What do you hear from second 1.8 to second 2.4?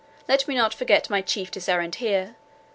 here.